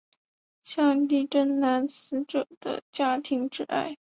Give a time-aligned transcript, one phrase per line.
[0.63, 3.95] 向地震男死者的家庭致哀。